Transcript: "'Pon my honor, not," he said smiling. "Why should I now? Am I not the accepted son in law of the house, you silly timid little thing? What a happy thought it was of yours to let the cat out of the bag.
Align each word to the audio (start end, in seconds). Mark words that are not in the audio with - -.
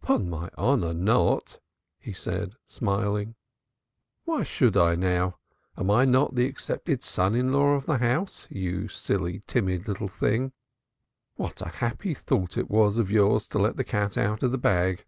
"'Pon 0.00 0.30
my 0.30 0.48
honor, 0.56 0.94
not," 0.94 1.58
he 1.98 2.12
said 2.12 2.54
smiling. 2.64 3.34
"Why 4.24 4.44
should 4.44 4.76
I 4.76 4.94
now? 4.94 5.38
Am 5.76 5.90
I 5.90 6.04
not 6.04 6.36
the 6.36 6.46
accepted 6.46 7.02
son 7.02 7.34
in 7.34 7.52
law 7.52 7.70
of 7.72 7.86
the 7.86 7.98
house, 7.98 8.46
you 8.48 8.86
silly 8.86 9.40
timid 9.48 9.88
little 9.88 10.06
thing? 10.06 10.52
What 11.34 11.60
a 11.60 11.68
happy 11.68 12.14
thought 12.14 12.56
it 12.56 12.70
was 12.70 12.96
of 12.98 13.10
yours 13.10 13.48
to 13.48 13.58
let 13.58 13.74
the 13.76 13.82
cat 13.82 14.16
out 14.16 14.44
of 14.44 14.52
the 14.52 14.56
bag. 14.56 15.04